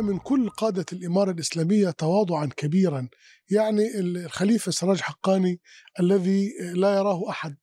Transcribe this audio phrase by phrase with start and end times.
[0.00, 3.08] من كل قادة الإمارة الإسلامية تواضعا كبيرا.
[3.50, 5.60] يعني الخليفة سراج حقاني
[6.00, 7.56] الذي لا يراه أحد.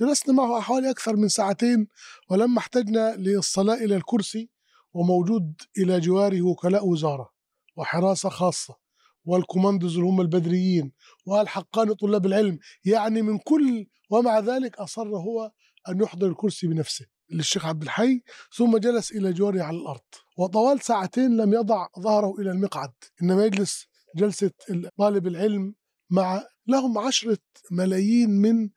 [0.00, 1.88] جلسنا معه حوالي أكثر من ساعتين
[2.30, 4.50] ولما احتجنا للصلاة إلى الكرسي
[4.92, 7.30] وموجود إلى جواره وكلاء وزارة
[7.76, 8.76] وحراسة خاصة
[9.24, 10.92] والكوماندوز اللي هم البدريين
[11.26, 12.58] والحقاني طلاب العلم.
[12.84, 15.52] يعني من كل ومع ذلك أصر هو
[15.88, 18.22] أن يحضر الكرسي بنفسه للشيخ عبد الحي
[18.56, 20.00] ثم جلس إلى جواره على الأرض.
[20.36, 24.50] وطوال ساعتين لم يضع ظهره إلى المقعد إنما يجلس جلسة
[24.98, 25.74] طالب العلم
[26.10, 27.38] مع لهم عشرة
[27.70, 28.70] ملايين من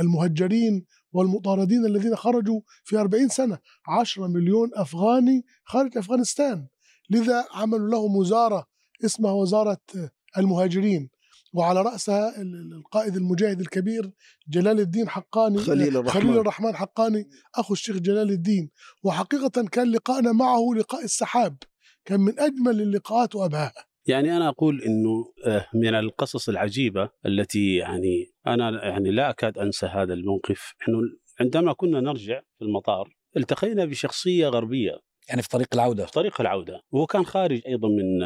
[0.00, 3.58] المهجرين والمطاردين الذين خرجوا في أربعين سنة.
[3.88, 6.66] عشرة مليون أفغاني خارج أفغانستان.
[7.10, 8.66] لذا عملوا لهم وزارة
[9.04, 9.80] اسمها وزارة
[10.38, 11.10] المهاجرين.
[11.52, 12.42] وعلى رأسها
[12.76, 14.12] القائد المجاهد الكبير
[14.48, 16.22] جلال الدين حقاني خليل الرحمن.
[16.22, 18.70] خليل الرحمن حقاني أخو الشيخ جلال الدين.
[19.02, 21.56] وحقيقة كان لقاءنا معه لقاء السحاب
[22.04, 23.72] كان من أجمل اللقاءات وأبهاها
[24.06, 25.32] يعني أنا أقول إنه
[25.74, 30.74] من القصص العجيبة التي يعني أنا يعني لا أكاد أنسى هذا الموقف.
[30.88, 30.98] إنه
[31.40, 34.92] عندما كنا نرجع في المطار التقينا بشخصية غربية.
[35.28, 36.06] يعني في طريق العودة.
[36.06, 36.80] في طريق العودة.
[36.90, 38.18] وهو كان خارج أيضا من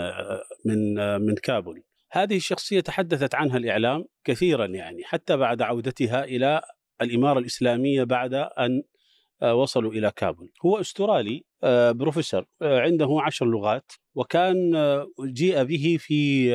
[0.64, 0.94] من
[1.26, 6.62] من كابول هذه الشخصية تحدثت عنها الإعلام كثيرا يعني حتى بعد عودتها إلى
[7.02, 8.82] الإمارة الإسلامية بعد أن
[9.42, 10.52] وصلوا إلى كابول.
[10.64, 11.44] هو أسترالي
[11.92, 14.72] بروفيسور عنده عشر لغات وكان
[15.20, 16.50] جيء به في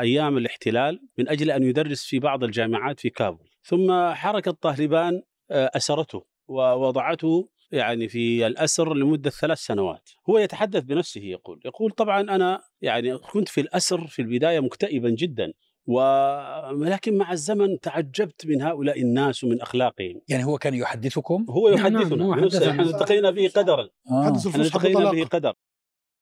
[0.00, 3.50] أيام الاحتلال من أجل أن يدرس في بعض الجامعات في كابول.
[3.62, 11.60] ثم حركة طالبان أسرته ووضعته يعني في الاسر لمده ثلاث سنوات هو يتحدث بنفسه يقول
[11.64, 15.52] يقول طبعا أنا يعني كنت في الاسر في البدايه مكتئبا جدا
[15.86, 22.16] ولكن مع الزمن تعجبت من هؤلاء الناس ومن اخلاقهم يعني هو كان يحدثكم هو يحدثنا
[22.16, 24.28] نعم، نعم، نحن التقينا به قدرا آه.
[24.28, 25.53] التقينا به بطلاقة قدر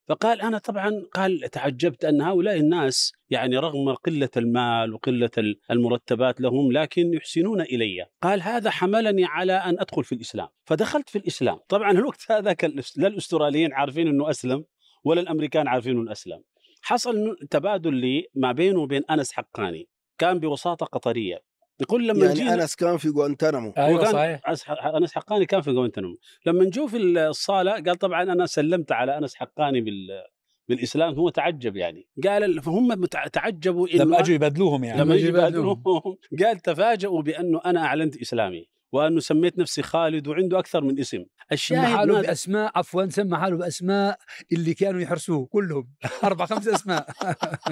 [0.09, 5.31] فقال أنا طبعا قال تعجبت أن هؤلاء الناس يعني رغم قلة المال وقلة
[5.71, 8.07] المرتبات لهم لكن يحسنون إلي.
[8.23, 10.49] قال هذا حملني على أن أدخل في الإسلام.
[10.65, 11.59] فدخلت في الإسلام.
[11.69, 14.65] طبعا الوقت هذا كان لا الأستراليين عارفين إنه أسلم
[15.05, 16.43] ولا الأمريكان عارفين إنه أسلم.
[16.83, 19.89] حصل تبادل لي ما بينه وبين أنس حقاني.
[20.19, 21.52] كان بوساطة قطرية.
[21.83, 24.41] يقول لما يعني جينا أنس كان في جوانتنامو أيوه وكان صحيح.
[24.97, 26.17] أنس حقاني كان في جوانتنامو
[26.47, 30.09] لما نجوا في الصالة قال طبعا أنا سلمت على أنس حقاني بال
[30.69, 32.07] بالإسلام هو تعجب يعني.
[32.25, 35.01] قال ال- فهم متع- تعجبوا لما أجوا يبدلوهم يعني.
[35.01, 35.71] لما يجي يبادلوهم.
[35.81, 38.69] يبادلوهم قال تفاجئوا بأنه أنا أعلنت إسلامي.
[38.93, 43.37] وأنه سميت نفسي خالد وعنده أكثر من اسم سمى الشاهد حاله ماذا؟ بأسماء عفوا سمى
[43.37, 44.19] حاله بأسماء
[44.53, 45.89] اللي كانوا يحرسوه كلهم
[46.25, 47.09] أربع خمس أسماء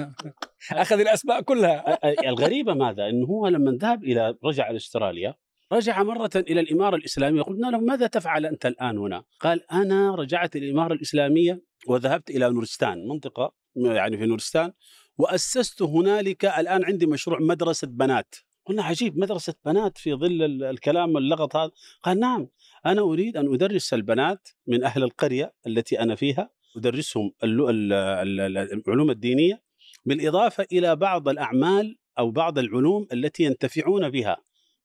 [0.71, 1.99] أخذ الأسماء كلها
[2.29, 5.35] الغريبة ماذا؟ أنه هو لما ذهب إلى رجع إلى أستراليا
[5.71, 10.55] رجع مرة إلى الإمارة الإسلامية قلنا له ماذا تفعل أنت الآن هنا؟ قال أنا رجعت
[10.55, 14.73] إلى الإمارة الإسلامية وذهبت إلى نورستان منطقة يعني في نورستان
[15.17, 18.35] وأسست هنالك الآن عندي مشروع مدرسة بنات
[18.65, 21.71] قلنا عجيب مدرسة بنات في ظل ال- الكلام اللغط هذا.
[22.03, 22.47] قال نعم
[22.85, 29.61] أنا أريد أن أدرس البنات من أهل القرية التي أنا فيها أدرسهم العلوم الدينية
[30.05, 34.37] بالإضافة إلى بعض الأعمال أو بعض العلوم التي ينتفعون بها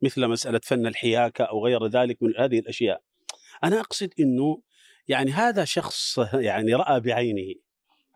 [0.03, 3.01] مثل مسألة فن الحياكة أو غير ذلك من هذه الأشياء.
[3.65, 4.63] أنا أقصد أنه
[5.09, 7.55] يعني هذا شخص يعني رأى بعينه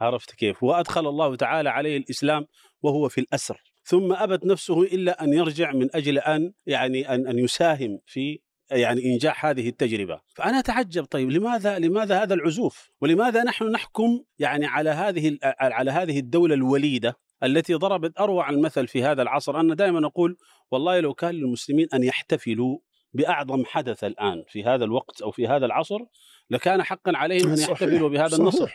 [0.01, 2.47] عرفت كيف؟ وأدخل الله تعالى عليه الإسلام
[2.83, 3.70] وهو في الأسر.
[3.91, 8.41] ثم أبت نفسه إلا أن يرجع من أجل أن يعني أن, أن يساهم في
[8.71, 10.21] يعني إنجاح هذه التجربة.
[10.35, 16.19] فأنا أتعجب طيب لماذا لماذا هذا العزوف؟ ولماذا نحن نحكم يعني على هذه على هذه
[16.19, 20.37] الدولة الوليدة التي ضربت أروع المثل في هذا العصر؟ أنا دائما أقول
[20.71, 22.79] والله لو كان للمسلمين أن يحتفلوا
[23.13, 25.99] بأعظم حدث الآن في هذا الوقت أو في هذا العصر
[26.51, 28.41] لكان حقا عليهم صحيح، يحتفلوا بهذا صحيح.
[28.41, 28.71] النصر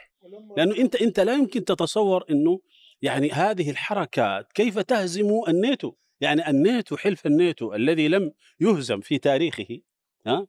[0.58, 2.60] لأنه أنت أنت لا يمكن تتصور إنه
[3.02, 9.80] يعني هذه الحركات كيف تهزم الناتو؟ يعني الناتو حلف الناتو الذي لم يهزم في تاريخه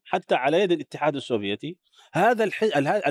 [0.05, 1.77] حتى على يد الاتحاد السوفيتي
[2.13, 2.51] هذا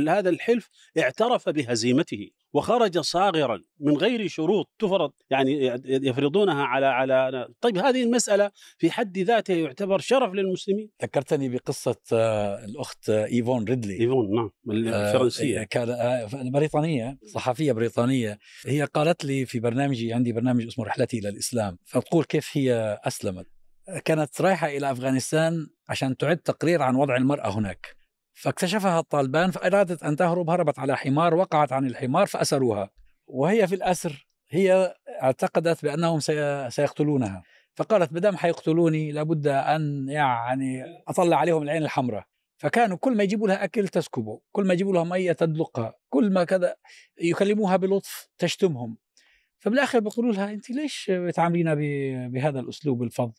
[0.08, 7.78] هذا الحلف اعترف بهزيمته وخرج صاغرا من غير شروط تفرض يعني يفرضونها على على طيب
[7.78, 14.00] هذه المسألة في حد ذاتها يعتبر شرف للمسلمين؟ ذكرتني بقصة آه، الأخت آه، إيفون ريدلي.
[14.00, 15.64] إيفون نعم آه، الفرنسية.
[15.64, 18.40] كان آه، بريطانية صحفية بريطانية.
[18.66, 23.55] هي قالت لي في برنامجي عندي برنامج اسمه رحلتي إلى الإسلام فتقول كيف هي أسلمت.
[24.06, 27.96] كانت رايحة إلى أفغانستان عشان تعد تقرير عن وضع المرأة هناك.
[28.34, 32.90] فاكتشفها الطالبان فأرادت أن تهرب هربت على حمار وقعت عن الحمار فأسروها.
[33.28, 37.44] وهي في الأسر هي اعتقدت بأنهم سي- سيقتلونها.
[37.76, 42.26] فقالت بدم حيقتلوني لابد أن يعني أطلع عليهم العين الحمراء.
[42.58, 46.44] فكانوا كل ما يجيبوا لها أكل تسكبه كل ما يجيبوا لها مية تدلقها كل ما
[46.44, 46.76] كذا
[47.22, 48.98] يكلموها بلطف تشتمهم.
[49.60, 51.74] فبالآخر بيقولوا لها انت ليش بتعاملينا
[52.28, 53.32] بهذا الأسلوب الفظ؟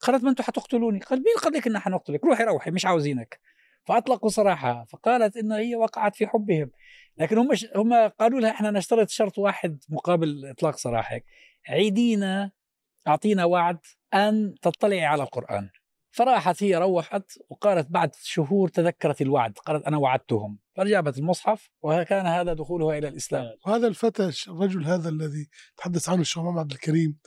[0.00, 0.98] قالت ما أنتم حتقتلوني.
[0.98, 3.40] قال مين قال لك ان حنقتلك؟ روحي روحي مش عاوزينك.
[3.84, 6.70] فأطلقوا سراحها فقالت إن هي وقعت في حبهم.
[7.16, 11.24] لكن هم هم قالوا لها إحنا نشترط شرط واحد مقابل إطلاق سراحك
[11.68, 12.50] عيدينا
[13.08, 13.78] أعطينا وعد
[14.14, 15.70] أن تطلعي على القرآن.
[16.10, 19.58] فراحت هي روحت وقالت بعد شهور تذكرت الوعد.
[19.58, 20.58] قالت أنا وعدتهم.
[20.76, 23.46] فجابت المصحف وكان هذا دخولها إلى الإسلام.
[23.66, 27.18] وهذا الفتى الرجل هذا الذي تحدث عنه الشيخ عبد الكريم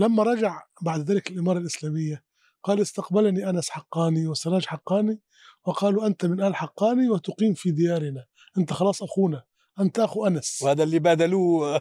[0.00, 2.24] لما رجع بعد ذلك الإمارة الإسلامية
[2.62, 5.20] قال استقبلني أنس حقاني وسراج حقاني
[5.66, 8.24] وقالوا أنت من آل حقاني وتقيم في ديارنا.
[8.58, 9.42] أنت خلاص أخونا
[9.80, 10.62] أنت أخو أنس.
[10.62, 11.80] وهذا اللي بادلوه.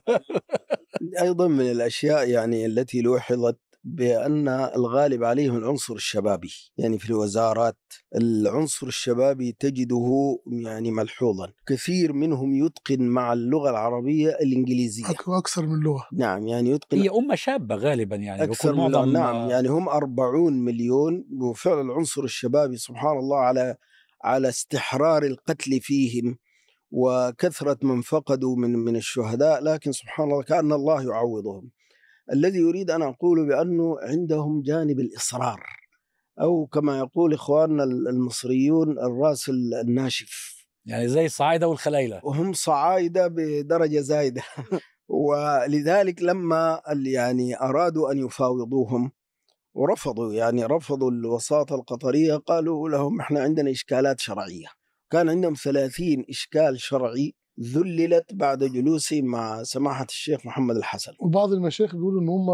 [1.22, 6.52] أيضا من الأشياء يعني التي لوحظت بأن الغالب عليهم العنصر الشبابي.
[6.78, 7.78] يعني في الوزارات
[8.16, 11.52] العنصر الشبابي تجده يعني ملحوظا.
[11.68, 15.04] كثير منهم يتقن مع اللغة العربية الإنجليزية.
[15.04, 16.06] أك- وأكثر من لغة.
[16.14, 20.54] نعم يعني يتقن هي أمة شابة غالبا يعني أكثر من معظم نعم يعني هم 40
[20.54, 21.26] مليون.
[21.42, 23.76] وفعلا العنصر الشبابي سبحان الله على
[24.24, 26.38] على استحرار القتل فيهم
[26.92, 29.64] وكثرة من فقدوا من من الشهداء.
[29.64, 31.70] لكن سبحان الله كأن الله يعوضهم.
[32.34, 35.64] الذي يريد أن أقول بأنه عندهم جانب الإصرار
[36.42, 39.50] أو كما يقول إخواننا المصريون الرأس
[39.84, 40.60] الناشف.
[40.86, 44.42] يعني زي الصعايدة والخلايله وهم صعايدة بدرجة زايدة.
[45.08, 49.12] ولذلك لما يعني أرادوا أن يفاوضوهم
[49.74, 54.68] ورفضوا يعني رفضوا الوساطة القطرية قالوا لهم إحنا عندنا إشكالات شرعية.
[55.12, 61.12] كان عندهم ثلاثين إشكال شرعي ذللت بعد جلوسي مع سماحة الشيخ محمد الحسن.
[61.20, 62.50] وبعض المشايخ بيقولوا إن هم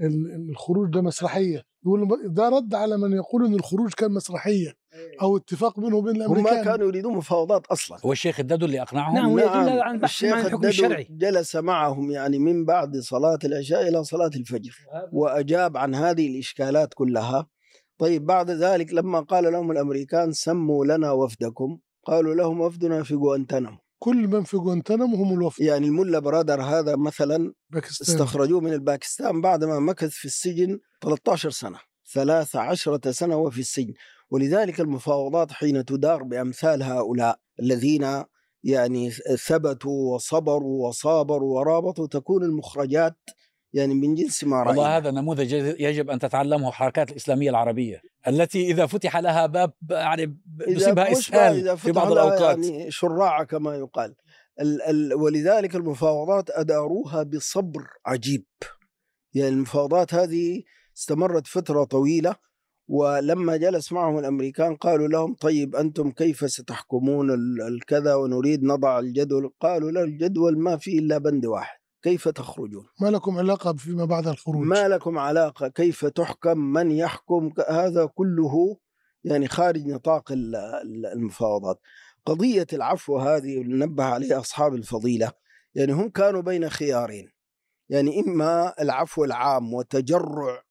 [0.00, 1.62] ال- الخروج ده مسرحية.
[1.86, 4.74] يقولوا ده رد على من يقول إن الخروج كان مسرحية
[5.22, 6.64] أو اتفاق بينه وبين هم ما الأمريكان.
[6.64, 7.98] كانوا يريدون مفاوضات أصلا.
[8.04, 11.06] هو الشيخ الدادو اللي أقنعهم؟ نعم هذا عن بحث الشيخ الحكم الددو الشرعي.
[11.10, 14.76] جلس معهم يعني من بعد صلاة العشاء إلى صلاة الفجر
[15.12, 17.46] وأجاب عن هذه الإشكالات كلها.
[17.98, 23.76] طيب بعد ذلك لما قال لهم الأمريكان سموا لنا وفدكم قالوا لهم وفدنا في غوانتنامو
[24.04, 25.62] كل من في غوانتنامو هم الوفد.
[25.62, 28.14] يعني الملا برادر هذا مثلا باكستان.
[28.14, 31.78] استخرجوه من الباكستان بعدما مكث في السجن 13 سنة
[32.12, 33.94] 13 سنة وفي السجن.
[34.30, 38.24] ولذلك المفاوضات حين تدار بأمثال هؤلاء الذين
[38.64, 39.10] يعني
[39.46, 43.16] ثبتوا وصبروا وصابروا ورابطوا تكون المخرجات
[43.72, 44.96] يعني من جنس ما والله رأينا.
[44.96, 48.00] هذا نموذج يجب أن تتعلمه الحركات الإسلامية العربية.
[48.28, 50.38] التي إذا فتح لها باب يعني
[50.68, 52.58] إذا إسهال في بعض لها الأوقات.
[52.58, 54.14] يعني شراعة كما يقال.
[54.60, 58.44] ال ال ولذلك المفاوضات أداروها بصبر عجيب.
[59.34, 60.62] يعني المفاوضات هذه
[60.96, 62.36] استمرت فترة طويلة
[62.88, 69.50] ولما جلس معهم الأمريكان قالوا لهم طيب أنتم كيف ستحكمون ال- الكذا ونريد نضع الجدول؟
[69.60, 71.78] قالوا لا الجدول ما فيه إلا بند واحد.
[72.04, 77.52] كيف تخرجون؟ ما لكم علاقة فيما بعد الخروج؟ ما لكم علاقة كيف تحكم؟ من يحكم؟
[77.68, 78.76] هذا كله
[79.24, 81.80] يعني خارج نطاق ال- ال- المفاوضات.
[82.26, 85.32] قضية العفو هذه نبه عليها أصحاب الفضيلة.
[85.74, 87.30] يعني هم كانوا بين خيارين.
[87.88, 90.62] يعني إما العفو العام وتجرع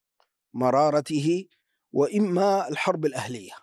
[0.54, 1.46] مرارته
[1.92, 3.54] وإما الحرب الأهلية.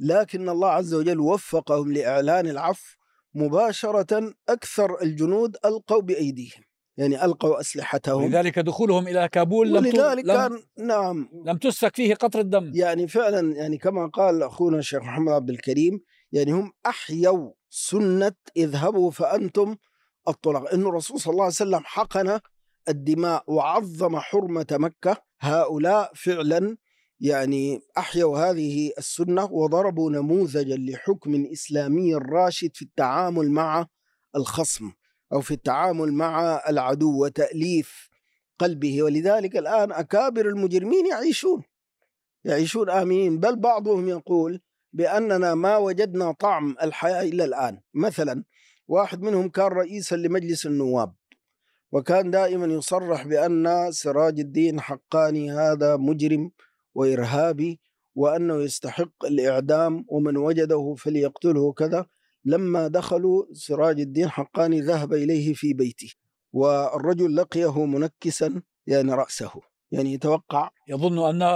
[0.00, 2.96] لكن الله عز وجل وفقهم لإعلان العفو
[3.34, 6.65] مباشرة أكثر الجنود ألقوا بأيديهم.
[6.96, 8.24] يعني ألقوا أسلحتهم.
[8.28, 11.28] لذلك دخولهم إلى كابول لم ولذلك لم, كان نعم.
[11.44, 12.72] لم تسفك فيه قطر الدم.
[12.74, 16.00] يعني فعلا يعني كما قال أخونا الشيخ محمد عبد الكريم
[16.32, 19.76] يعني هم أحيوا سنة اذهبوا فأنتم
[20.28, 22.40] الطلقاء انه الرسول صلى الله عليه وسلم حقن
[22.88, 26.76] الدماء وعظم حرمة مكة هؤلاء فعلا
[27.20, 33.86] يعني أحيوا هذه السنة وضربوا نموذجا لحكم إسلامي راشد في التعامل مع
[34.36, 34.92] الخصم.
[35.32, 38.10] أو في التعامل مع العدو وتأليف
[38.58, 39.02] قلبه.
[39.02, 41.62] ولذلك الآن أكابر المجرمين يعيشون
[42.44, 43.40] يعيشون آمنين.
[43.40, 44.60] بل بعضهم يقول
[44.92, 47.80] بأننا ما وجدنا طعم الحياة إلا الآن.
[47.94, 48.44] مثلا
[48.88, 51.14] واحد منهم كان رئيسا لمجلس النواب
[51.92, 56.50] وكان دائما يصرح بأن سراج الدين حقاني هذا مجرم
[56.94, 57.80] وإرهابي
[58.14, 62.06] وأنه يستحق الإعدام ومن وجده فليقتله كذا.
[62.46, 66.12] لما دخلوا سراج الدين حقاني ذهب إليه في بيته
[66.52, 69.75] والرجل لقيه منكسا يعني رأسه.
[69.90, 71.46] يعني يتوقع يظن أنه,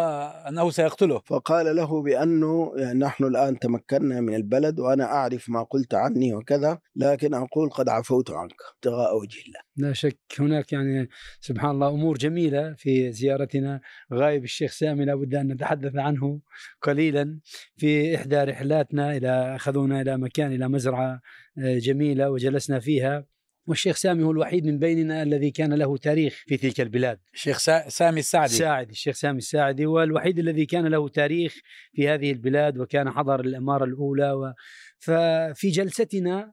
[0.49, 1.21] أنه سيقتله.
[1.27, 6.79] فقال له بأنه يعني نحن الآن تمكنا من البلد وأنا أعرف ما قلت عني وكذا
[6.97, 9.61] لكن أقول قد عفوت عنك ابتغاء وجه الله.
[9.77, 11.09] لا شك هناك يعني
[11.41, 13.81] سبحان الله أمور جميلة في زيارتنا.
[14.15, 16.41] غايب الشيخ سامي لابد أن نتحدث عنه
[16.83, 17.41] قليلا
[17.77, 21.21] في إحدى رحلاتنا إلى أخذونا إلى مكان إلى مزرعة
[21.59, 23.25] آه، جميلة وجلسنا فيها.
[23.71, 26.43] والشيخ سامي هو الوحيد من بيننا الذي كان له تاريخ.
[26.47, 27.19] في تلك البلاد.
[27.35, 31.55] الشيخ سا- سامي السعدي الساعدي الشيخ سامي الساعدي والوحيد الذي كان له تاريخ
[31.93, 34.53] في هذه البلاد وكان حضر الإمارة الأولى و...
[34.99, 36.53] ففي جلستنا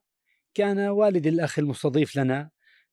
[0.53, 2.49] كان والد الأخ المستضيف لنا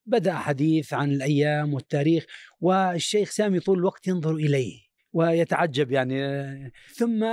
[0.06, 2.24] بدأ حديث عن الأيام والتاريخ
[2.60, 6.72] والشيخ سامي طول الوقت ينظر إليه ويتعجب يعني.
[6.94, 7.26] ثم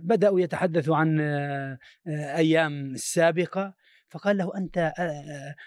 [0.00, 3.74] بدأوا يتحدثوا عن آه، آه، أيام السابقة
[4.10, 4.92] فقال له أنت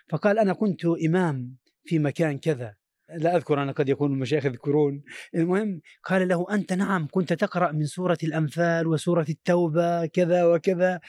[0.09, 1.55] فقال أنا كنت إمام
[1.85, 2.75] في مكان كذا
[3.15, 5.03] لا أذكر أنا قد يكون المشايخ يذكرون
[5.35, 10.99] المهم قال له أنت نعم كنت تقرأ من سورة الأنفال وسورة التوبة كذا وكذا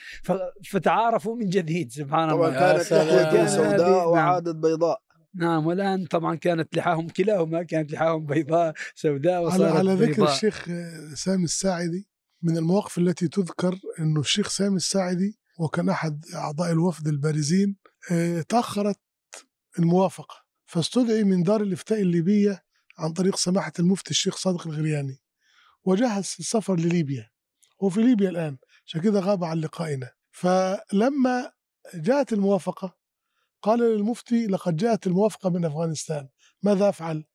[0.71, 3.07] فتعارفوا من جديد سبحان طبعا الله كانت سلام.
[3.07, 4.07] لحيته كان سوداء نعم.
[4.07, 5.01] وعادت بيضاء
[5.35, 10.31] نعم والآن طبعا كانت لحاهم كلاهما كانت لحاهم بيضاء سوداء على وصارت على ذكر بيضاء.
[10.31, 10.65] الشيخ
[11.13, 12.07] سامي الساعدي
[12.43, 17.75] من المواقف التي تذكر إنه الشيخ سامي الساعدي وكان أحد أعضاء الوفد البارزين
[18.11, 18.99] آه، تأخرت
[19.79, 22.63] الموافقة فاستدعي من دار الإفتاء الليبية
[22.97, 25.21] عن طريق سماحة المفتي الشيخ صادق الغرياني
[25.83, 27.29] وجهز السفر لليبيا
[27.83, 31.51] هو في ليبيا الآن عشان كده غاب عن لقائنا فلما
[31.93, 32.97] جاءت الموافقة
[33.61, 36.29] قال للمفتي لقد جاءت الموافقة من أفغانستان
[36.63, 37.25] ماذا أفعل؟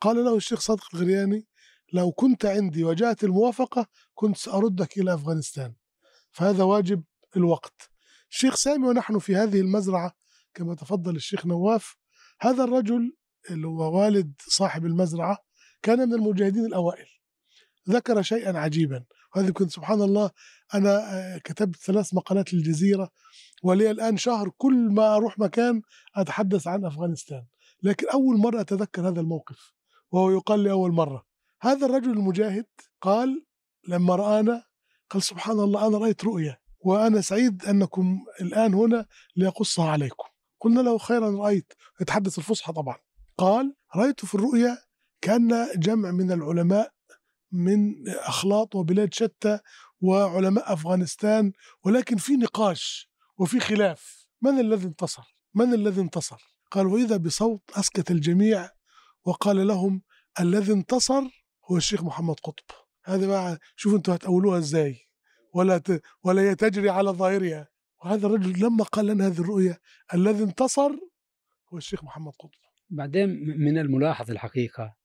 [0.00, 1.46] قال له الشيخ صادق الغرياني
[1.92, 5.74] لو كنت عندي وجاءت الموافقة كنت سأردك إلى أفغانستان
[6.32, 7.04] فهذا واجب
[7.36, 7.90] الوقت.
[8.30, 10.14] الشيخ سامي ونحن في هذه المزرعة
[10.54, 11.96] كما تفضل الشيخ نواف
[12.40, 13.16] هذا الرجل
[13.50, 15.38] اللي هو والد صاحب المزرعة
[15.82, 17.06] كان من المجاهدين الأوائل.
[17.90, 19.04] ذكر شيئا عجيبا
[19.36, 20.30] وهذا كنت سبحان الله
[20.74, 23.10] أنا آه، كتبت ثلاث مقالات للجزيرة
[23.62, 25.82] ولي الآن شهر كل ما أروح مكان
[26.16, 27.46] أتحدث عن أفغانستان.
[27.82, 29.72] لكن أول مرة أتذكر هذا الموقف
[30.10, 31.26] وهو يقال لي أول مرة.
[31.60, 32.66] هذا الرجل المجاهد
[33.00, 33.46] قال
[33.88, 34.64] لما رآنا
[35.10, 40.28] قال سبحان الله أنا رأيت رؤيا وأنا سعيد أنكم الآن هنا لأقصها عليكم.
[40.60, 41.72] قلنا له خيرا رأيت.
[42.00, 42.96] يتحدث الفصحى طبعا.
[43.38, 44.78] قال رأيت في الرؤيا
[45.20, 46.92] كأن جمع من العلماء
[47.52, 49.58] من أخلاط وبلاد شتى
[50.00, 51.52] وعلماء أفغانستان
[51.84, 54.26] ولكن في نقاش وفي خلاف.
[54.42, 58.70] من الذي انتصر؟ من الذي انتصر؟ قال وإذا بصوت أسكت الجميع
[59.24, 60.02] وقال لهم
[60.40, 61.22] الذي انتصر
[61.70, 62.64] هو الشيخ محمد قطب.
[63.04, 65.03] هذا بقى شوفوا أنتوا هتقولوها إزاي.
[65.54, 66.02] ولا ت...
[66.22, 67.68] ولا هي تجري على ظاهرها.
[68.04, 69.78] وهذا الرجل لما قال لنا هذه الرؤيا
[70.14, 70.90] الذي انتصر
[71.72, 72.64] هو الشيخ محمد قطب.
[72.90, 74.96] بعدين من الملاحظ الحقيقة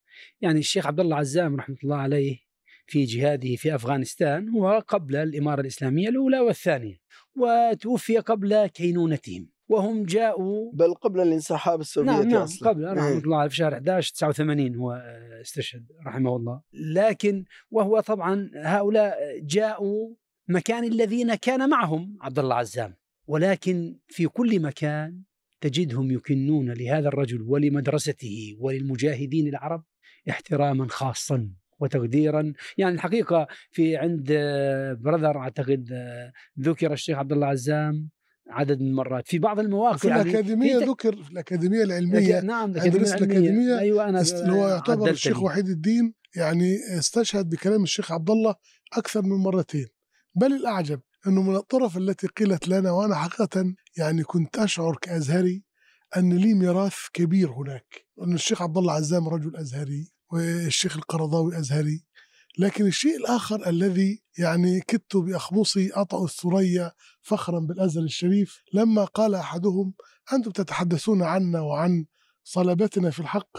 [0.41, 2.39] يعني الشيخ عبد الله عزام رحمة الله عليه
[2.85, 6.95] في جهاده في أفغانستان هو قبل الإمارة الإسلامية الأولى والثانية
[7.35, 12.69] وتوفي قبل كينونتهم وهم جاءوا بل قبل الانسحاب السوفيتي نعم نعم أصلا.
[12.69, 13.17] قبل رحمة إيه.
[13.17, 16.61] الله عليه في شهر 11 89 هو آه، استشهد رحمه الله.
[16.73, 20.15] لكن وهو طبعا هؤلاء جاءوا
[20.49, 22.95] مكان الذين كان معهم عبد الله عزام.
[23.27, 25.21] ولكن في كل مكان
[25.61, 29.83] تجدهم يكنون لهذا الرجل ولمدرسته وللمجاهدين العرب
[30.29, 32.53] احتراما خاصا وتقديرا.
[32.77, 38.09] يعني الحقيقة في عند آه، برذر أعتقد آه، ذكر الشيخ عبد الله عزام
[38.49, 42.39] عدد من المرات في بعض المواقف في يعني في تك- ذكر في الأكاديمية لك- العلمية
[42.41, 45.09] نعم رئيس الأكاديمية أيوه أنا است- هو يعتبر.
[45.09, 48.55] الشيخ وحيد الدين يعني استشهد بكلام الشيخ عبد الله
[48.93, 49.87] أكثر من مرتين.
[50.35, 55.63] بل الأعجب أنه من الطرف التي قيلت لنا وأنا حقيقة يعني كنت أشعر كأزهري
[56.17, 58.05] أن لي ميراث كبير هناك.
[58.21, 62.03] أن الشيخ عبد الله عزام رجل أزهري والشيخ القرضاوي أزهري.
[62.57, 69.93] لكن الشيء الآخر الذي يعني كدت بأخمصي أطأ الثريا فخرا بالأزهر الشريف لما قال أحدهم
[70.33, 72.05] أنتم تتحدثون عنا وعن
[72.43, 73.57] صلابتنا في الحق؟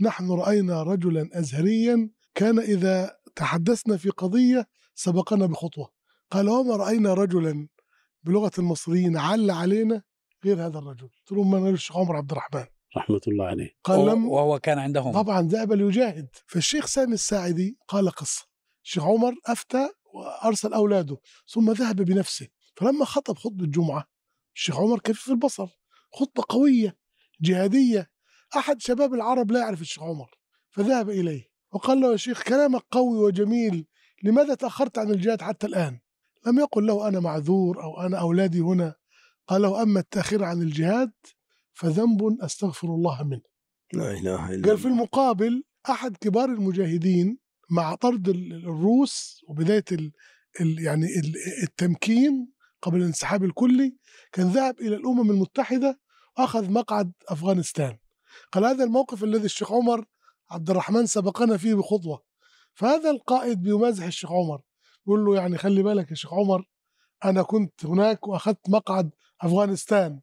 [0.00, 5.95] نحن رأينا رجلا أزهريا كان إذا تحدثنا في قضية سبقنا بخطوة.
[6.30, 7.68] قال وما رأينا رجلا
[8.22, 10.02] بلغة المصريين عل علينا
[10.44, 12.64] غير هذا الرجل؟ قلت لهم من الشيخ عمر عبد الرحمن.
[12.96, 13.70] رحمة الله عليه.
[13.84, 15.12] قال لم وهو كان عندهم.
[15.12, 16.28] طبعا ذهب ليجاهد.
[16.46, 18.46] فالشيخ سامي الساعدي قال قصة.
[18.84, 21.16] الشيخ عمر أفتى وأرسل أولاده
[21.48, 22.48] ثم ذهب بنفسه.
[22.76, 24.04] فلما خطب خطبة جمعة
[24.54, 25.68] الشيخ عمر كفيف البصر؟
[26.12, 26.96] خطبة قوية
[27.40, 28.10] جهادية.
[28.56, 30.30] أحد شباب العرب لا يعرف الشيخ عمر
[30.70, 33.86] فذهب إليه وقال له يا شيخ كلامك قوي وجميل
[34.22, 35.98] لماذا تأخرت عن الجهاد حتى الآن؟
[36.46, 38.94] لم يقل له أنا معذور أو أنا أولادي هنا؟
[39.48, 41.12] قال له أما التأخير عن الجهاد
[41.74, 43.42] فذنب أستغفر الله منه.
[43.92, 47.38] لا إله إلا قال في المقابل أحد كبار المجاهدين
[47.70, 50.12] مع طرد ال- الروس وبداية ال
[50.60, 53.96] ال يعني ال- التمكين قبل الانسحاب الكلي
[54.32, 56.00] كان ذهب إلى الأمم المتحدة
[56.38, 57.98] وأخذ مقعد أفغانستان.
[58.52, 60.04] قال هذا الموقف الذي الشيخ عمر
[60.50, 62.22] عبد الرحمن سبقنا فيه بخطوة.
[62.74, 64.60] فهذا القائد بيمازح الشيخ عمر.
[65.06, 66.64] يقول له يعني خلي بالك يا شيخ عمر
[67.24, 69.10] أنا كنت هناك وأخذت مقعد
[69.40, 70.20] أفغانستان.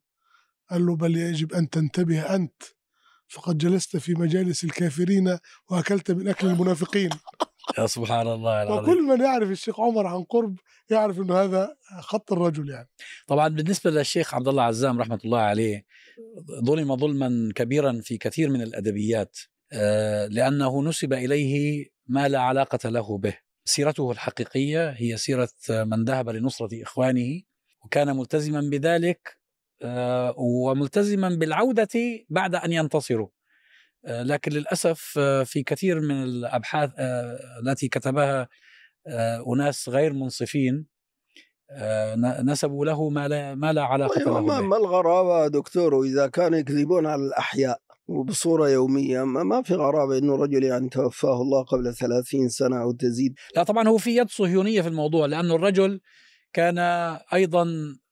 [0.72, 2.64] قال له بل يجب أن تنتبه أنت
[3.28, 5.38] فقد جلست في مجالس الكافرين
[5.70, 7.10] وأكلت من أكل المنافقين.
[7.80, 8.84] يا سبحان الله العظيم.
[8.84, 10.60] وكل من يعرف الشيخ عمر عن قرب
[10.90, 12.90] يعرف إنه هذا خط الرجل يعني.
[13.28, 15.86] طبعا بالنسبة للشيخ عبد الله عزام رحمة الله عليه
[16.66, 19.38] ظلم ظلما كبيرا في كثير من الأدبيات
[19.74, 23.38] آه، لأنه نسب إليه ما لا علاقة له به.
[23.66, 27.42] سيرته الحقيقية هي سيرة من ذهب لنصرة إخوانه
[27.86, 29.38] وكان ملتزما بذلك
[29.82, 31.90] آه، وملتزما بالعودة
[32.30, 33.28] بعد أن ينتصروا.
[34.06, 38.48] آه، لكن للأسف آه، في كثير من الأبحاث آه، التي كتبها
[39.48, 40.88] أناس غير منصفين
[42.44, 47.06] نسبوا له ما لا ما لا علاقة له ما, ما الغرابة دكتور إذا كانوا يكذبون
[47.06, 47.82] على الأحياء.
[48.08, 52.92] وبصورة يومية ما, ما في غرابة إنه رجل يعني توفاه الله قبل ثلاثين سنة أو
[52.92, 53.36] تزيد.
[53.56, 56.02] لا طبعا هو في يد صهيونية في الموضوع لأنه الرجل
[56.54, 56.78] كان
[57.34, 57.68] أيضا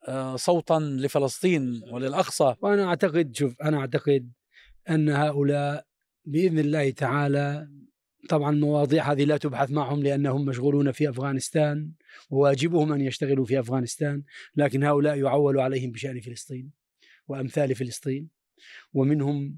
[0.07, 2.55] آه، صوتا لفلسطين وللأقصى.
[2.61, 4.31] وأنا أعتقد شوف أنا أعتقد
[4.89, 5.85] أن هؤلاء
[6.25, 7.67] بإذن الله تعالى
[8.29, 11.91] طبعا المواضيع هذه لا تبحث معهم لأنهم مشغولون في أفغانستان
[12.29, 14.23] وواجبهم أن يشتغلوا في أفغانستان
[14.55, 16.71] لكن هؤلاء يعول عليهم بشأن فلسطين
[17.27, 18.29] وأمثال فلسطين
[18.93, 19.57] ومنهم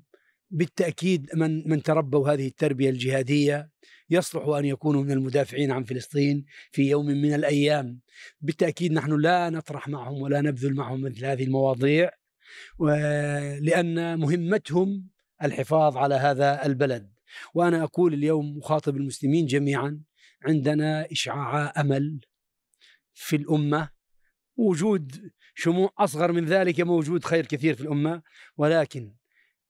[0.54, 3.70] بالتأكيد من من تربوا هذه التربية الجهادية
[4.10, 8.00] يصلح أن يكونوا من المدافعين عن فلسطين في يوم من الأيام.
[8.42, 12.10] بالتأكيد نحن لا نطرح معهم ولا نبذل معهم مثل هذه المواضيع
[13.60, 15.08] لأن مهمتهم
[15.44, 17.14] الحفاظ على هذا البلد.
[17.54, 20.02] وأنا أقول اليوم مخاطب المسلمين جميعا
[20.46, 22.20] عندنا إشعاع أمل
[23.14, 23.90] في الأمة.
[24.58, 28.22] وجود شموع أصغر من ذلك موجود خير كثير في الأمة
[28.58, 29.14] ولكن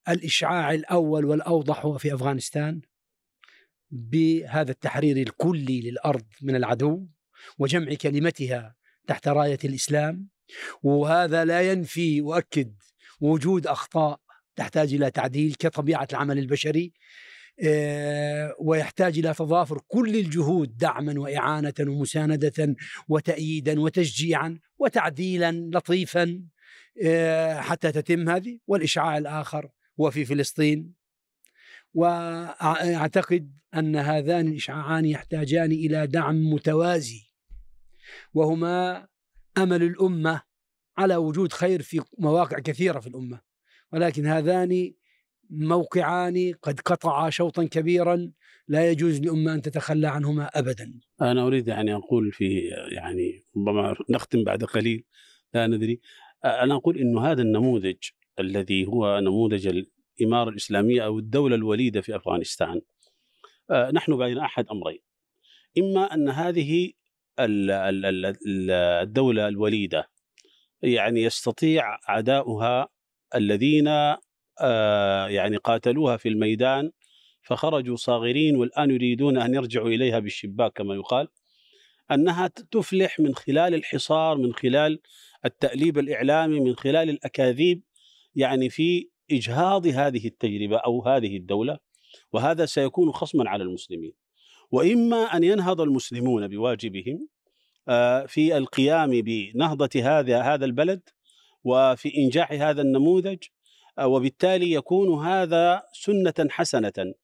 [0.08, 2.80] الإشعاع الأول والأوضح هو في أفغانستان
[3.90, 7.06] بهذا التحرير الكلي للأرض من العدو
[7.58, 8.74] وجمع كلمتها
[9.06, 10.28] تحت راية الإسلام.
[10.82, 12.74] وهذا لا ينفي وأكد
[13.20, 14.20] وجود أخطاء
[14.56, 16.92] تحتاج إلى تعديل كطبيعة العمل البشري
[17.62, 22.76] آه، ويحتاج إلى تضافر كل الجهود دعما وإعانة ومساندة
[23.08, 26.42] وتأييدا وتشجيعا وتعديلا لطيفا
[27.04, 28.58] آه، حتى تتم هذه.
[28.66, 29.68] والإشعاع الآخر
[30.00, 30.94] هو في فلسطين.
[31.94, 37.30] وأعتقد أن هذان الإشعاعان يحتاجان إلى دعم متوازي.
[38.34, 39.06] وهما
[39.58, 40.42] أمل الأمة
[40.98, 43.40] على وجود خير في مواقع كثيرة في الأمة.
[43.92, 44.92] ولكن هذان
[45.50, 48.32] موقعان قد قطعا شوطا كبيرا
[48.68, 51.00] لا يجوز للامه أن تتخلى عنهما ابدا.
[51.22, 52.58] أنا أريد يعني أقول في
[52.92, 55.04] يعني ربما نختم بعد قليل
[55.54, 56.00] لا ندري.
[56.44, 57.96] أنا أقول إنه هذا النموذج
[58.40, 59.84] الذي هو نموذج
[60.20, 62.80] الإمارة الإسلامية أو الدولة الوليدة في أفغانستان.
[63.70, 65.00] آه، نحن بين أحد أمرين.
[65.78, 66.92] إما أن هذه
[67.40, 68.70] ال- ال- ال- ال-
[69.02, 70.10] الدولة الوليدة
[70.82, 72.88] يعني يستطيع اعداؤها
[73.34, 73.88] الذين
[74.60, 76.90] آه، يعني قاتلوها في الميدان
[77.42, 81.28] فخرجوا صاغرين والآن يريدون أن يرجعوا إليها بالشباك كما يقال
[82.10, 85.00] أنها تفلح من خلال الحصار من خلال
[85.44, 87.82] التأليب الإعلامي من خلال الأكاذيب
[88.36, 91.78] يعني في إجهاض هذه التجربة أو هذه الدولة
[92.32, 94.12] وهذا سيكون خصما على المسلمين.
[94.70, 97.28] وإما أن ينهض المسلمون بواجبهم
[97.88, 101.00] آه، في القيام بنهضة هذا هذا البلد
[101.64, 103.38] وفي إنجاح هذا النموذج
[103.98, 107.14] آه، وبالتالي يكون هذا سنة حسنة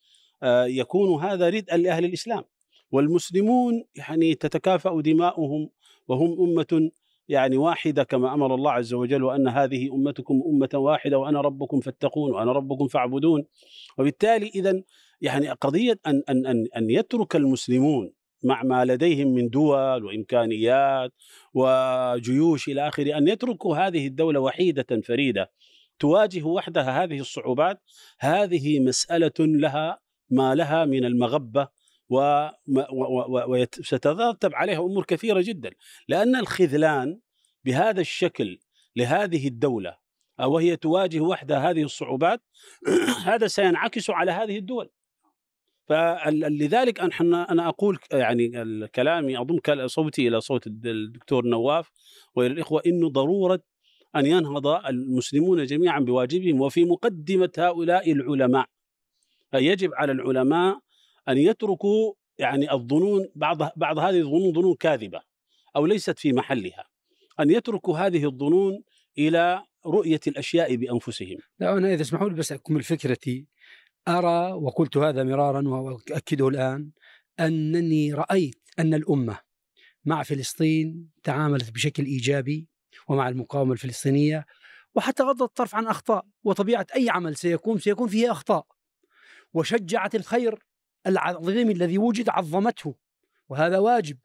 [0.43, 2.45] آه، يكون هذا ردءا لأهل الإسلام.
[2.93, 5.71] والمسلمون يعني تتكافأ دماؤهم
[6.09, 6.91] وهم أمة
[7.31, 12.33] يعني واحدة كما أمر الله عز وجل وأن هذه أمتكم أمة واحدة وأنا ربكم فاتقون
[12.35, 13.45] وأنا ربكم فاعبدون.
[13.99, 14.83] وبالتالي إذا
[15.21, 18.13] يعني قضية أن أن أن أن يترك المسلمون
[18.45, 21.13] مع ما لديهم من دول وإمكانيات
[21.55, 25.51] وجيوش إلى آخره أن يتركوا هذه الدولة وحيدة فريدة
[25.99, 27.83] تواجه وحدها هذه الصعوبات
[28.19, 29.99] هذه مسألة لها
[30.31, 31.69] ما لها من المغبة
[33.49, 35.71] وستترتب عليها أمور كثيرة جدا.
[36.09, 37.21] لأن الخذلان
[37.65, 38.59] بهذا الشكل
[38.97, 39.97] لهذه الدولة
[40.41, 42.41] وهي تواجه وحدها هذه الصعوبات
[43.31, 44.91] هذا سينعكس على هذه الدول.
[45.87, 51.91] فلذلك أنا أقول يعني كلامي أضم صوتي إلى صوت الدكتور نواف
[52.35, 53.61] والى الإخوة إنه ضرورة
[54.17, 58.67] أن ينهض المسلمون جميعا بواجبهم وفي مقدمة هؤلاء العلماء.
[59.55, 60.81] يجب على العلماء
[61.31, 65.21] أن يتركوا يعني الظنون بعض بعض هذه الظنون ظنون كاذبة
[65.77, 66.85] أو ليست في محلها
[67.41, 68.83] أن يتركوا هذه الظنون
[69.19, 71.39] إلى رؤية الأشياء بأنفسهم.
[71.59, 73.47] لا أنا إذا اسمحوا لي بس أكمل فكرتي.
[74.09, 76.91] أرى وقلت هذا مرارا وأؤكده الآن
[77.41, 79.39] أنني رأيت أن الأمة
[80.05, 82.69] مع فلسطين تعاملت بشكل إيجابي
[83.09, 84.47] ومع المقاومة الفلسطينية
[84.95, 88.67] وحتى غضت الطرف عن أخطاء وطبيعة أي عمل سيكون سيكون فيه أخطاء.
[89.55, 90.59] وشجعت الخير
[91.07, 92.95] العظيم الذي وجد عظمته
[93.49, 94.19] وهذا واجب.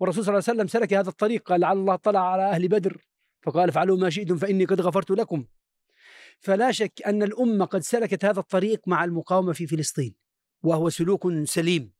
[0.00, 3.06] والرسول صلى الله عليه وسلم سلك هذا الطريق قال لعل الله طلع على أهل بدر.
[3.42, 5.44] فقال افعلوا ما شئتم فإني قد غفرت لكم.
[6.40, 10.14] فلا شك أن الأمة قد سلكت هذا الطريق مع المقاومة في فلسطين
[10.62, 11.92] وهو سلوك سليم.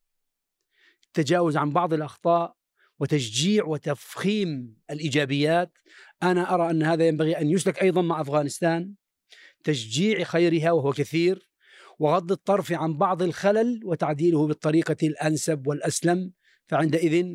[1.07, 2.57] التجاوز عن بعض الأخطاء
[3.01, 5.79] وتشجيع وتفخيم الإيجابيات.
[6.23, 8.95] أنا أرى أن هذا ينبغي أن يسلك أيضا مع أفغانستان.
[9.65, 11.50] تشجيع خيرها وهو كثير.
[12.01, 16.33] وغض الطرف عن بعض الخلل وتعديله بالطريقة الأنسب والأسلم
[16.67, 17.27] فعندئذ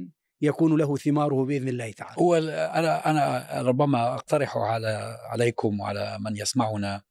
[0.42, 2.16] يكون له ثماره بإذن الله تعالى.
[2.20, 7.02] هو أنا أنا ربما أقترح على عليكم وعلى من يسمعنا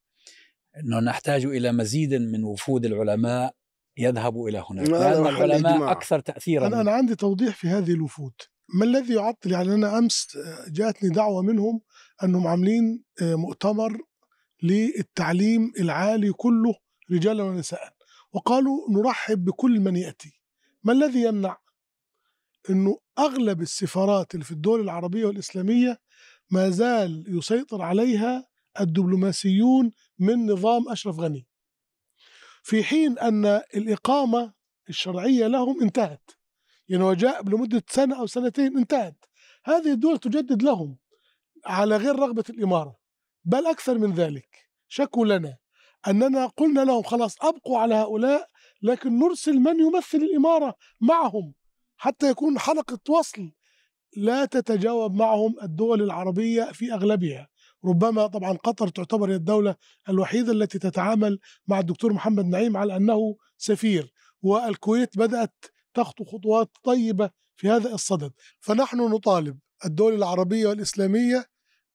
[0.80, 3.54] إنه نحتاج إلى مزيد من وفود العلماء
[3.96, 5.92] يذهبوا إلى هناك لأن العلماء إجماع.
[5.92, 6.66] أكثر تاثيرا.
[6.66, 8.32] أنا, أنا عندي توضيح في هذه الوفود.
[8.68, 11.80] ما الذي يعطل؟ يعني أنا أمس آه، جاءتني دعوة منهم
[12.24, 13.98] أنهم عاملين آه، مؤتمر
[14.62, 17.94] للتعليم العالي كله رجالا ونساء
[18.32, 20.40] وقالوا نرحب بكل من يأتي.
[20.84, 21.58] ما الذي يمنع؟
[22.70, 26.00] أنه أغلب السفارات اللي في الدول العربية والإسلامية
[26.50, 28.46] ما زال يسيطر عليها
[28.80, 31.46] الدبلوماسيون من نظام أشرف غني.
[32.62, 34.52] في حين أن الإقامة
[34.88, 36.30] الشرعية لهم انتهت
[36.88, 39.24] يعني وجاء لمدة سنة أو سنتين انتهت.
[39.64, 40.98] هذه الدول تجدد لهم
[41.66, 42.96] على غير رغبة الإمارة
[43.44, 44.68] بل أكثر من ذلك.
[44.88, 45.56] شكوا لنا.
[46.08, 48.48] أننا قلنا لهم خلاص أبقوا على هؤلاء
[48.82, 51.54] لكن نرسل من يمثل الإمارة معهم
[51.96, 53.52] حتى يكون حلقة وصل
[54.16, 57.48] لا تتجاوب معهم الدول العربية في أغلبها.
[57.84, 59.76] ربما طبعا قطر تعتبر هي الدولة
[60.08, 64.12] الوحيدة التي تتعامل مع الدكتور محمد نعيم على أنه سفير
[64.42, 65.64] والكويت بدأت
[65.94, 68.32] تخطو خطوات طيبة في هذا الصدد.
[68.60, 71.44] فنحن نطالب الدول العربية والإسلامية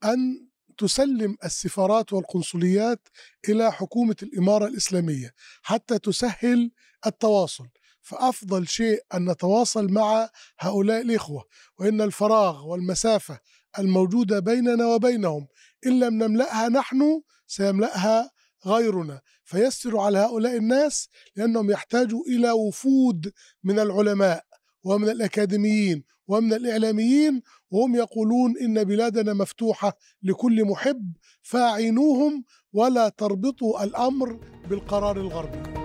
[0.04, 0.49] أن
[0.80, 3.08] تسلم السفارات والقنصليات
[3.50, 6.72] إلى حكومة الإمارة الإسلامية حتى تسهل
[7.06, 7.68] التواصل.
[8.02, 11.44] فأفضل شيء أن نتواصل مع هؤلاء الإخوة
[11.80, 13.40] وإن الفراغ والمسافة
[13.80, 15.48] الموجودة بيننا وبينهم
[15.86, 18.32] إن لم نملأها نحن سيملأها
[18.66, 19.22] غيرنا.
[19.44, 23.32] فيسروا على هؤلاء الناس لأنهم يحتاجوا إلى وفود
[23.64, 24.49] من العلماء.
[24.84, 34.40] ومن الأكاديميين ومن الإعلاميين وهم يقولون إن بلادنا مفتوحة لكل محب فاعينوهم ولا تربطوا الأمر
[34.70, 35.79] بالقرار الغربي.